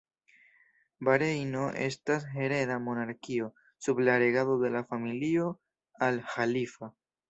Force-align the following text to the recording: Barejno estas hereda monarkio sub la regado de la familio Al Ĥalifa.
Barejno 1.09 1.65
estas 1.89 2.25
hereda 2.39 2.79
monarkio 2.87 3.53
sub 3.85 4.05
la 4.09 4.19
regado 4.27 4.59
de 4.67 4.77
la 4.81 4.85
familio 4.97 5.57
Al 6.11 6.23
Ĥalifa. 6.37 6.97